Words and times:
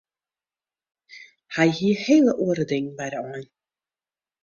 Hy 1.55 1.67
hie 1.81 1.93
hele 2.05 2.31
oare 2.47 2.65
dingen 2.71 2.93
by 2.99 3.07
de 3.13 3.19
ein. 3.33 3.47